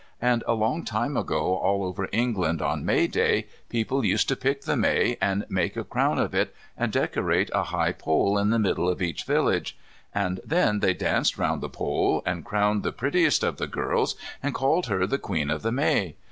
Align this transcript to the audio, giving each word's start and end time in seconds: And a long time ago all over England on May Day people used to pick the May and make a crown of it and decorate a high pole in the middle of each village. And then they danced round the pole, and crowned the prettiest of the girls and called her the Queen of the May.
And 0.19 0.43
a 0.47 0.55
long 0.55 0.83
time 0.83 1.15
ago 1.15 1.57
all 1.57 1.83
over 1.85 2.09
England 2.11 2.59
on 2.59 2.83
May 2.83 3.05
Day 3.05 3.45
people 3.69 4.03
used 4.03 4.27
to 4.29 4.35
pick 4.35 4.63
the 4.63 4.75
May 4.75 5.15
and 5.21 5.45
make 5.47 5.77
a 5.77 5.83
crown 5.83 6.17
of 6.17 6.33
it 6.33 6.55
and 6.75 6.91
decorate 6.91 7.51
a 7.53 7.61
high 7.65 7.91
pole 7.91 8.39
in 8.39 8.49
the 8.49 8.57
middle 8.57 8.89
of 8.89 8.99
each 9.03 9.25
village. 9.25 9.77
And 10.11 10.39
then 10.43 10.79
they 10.79 10.95
danced 10.95 11.37
round 11.37 11.61
the 11.61 11.69
pole, 11.69 12.23
and 12.25 12.43
crowned 12.43 12.81
the 12.81 12.91
prettiest 12.91 13.43
of 13.43 13.57
the 13.57 13.67
girls 13.67 14.15
and 14.41 14.55
called 14.55 14.87
her 14.87 15.05
the 15.05 15.19
Queen 15.19 15.51
of 15.51 15.61
the 15.61 15.71
May. 15.71 16.15